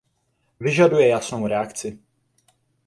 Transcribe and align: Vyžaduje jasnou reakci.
Vyžaduje 0.59 1.07
jasnou 1.07 1.47
reakci. 1.47 1.99